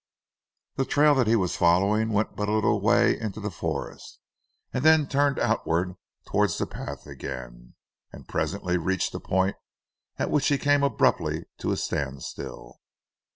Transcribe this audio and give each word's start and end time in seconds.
The 0.77 0.85
trail 0.85 1.13
that 1.13 1.27
he 1.27 1.35
was 1.35 1.55
following 1.55 2.09
went 2.09 2.35
but 2.35 2.49
a 2.49 2.53
little 2.53 2.81
way 2.81 3.19
into 3.19 3.39
the 3.39 3.51
forest, 3.51 4.19
and 4.73 4.83
then 4.83 5.05
turned 5.07 5.37
outward 5.37 5.93
towards 6.25 6.57
the 6.57 6.65
path 6.65 7.05
again, 7.05 7.75
and 8.11 8.27
presently 8.27 8.77
reached 8.77 9.13
a 9.13 9.19
point 9.19 9.57
at 10.17 10.31
which 10.31 10.47
he 10.47 10.57
came 10.57 10.81
abruptly 10.81 11.43
to 11.59 11.71
a 11.71 11.77
standstill. 11.77 12.79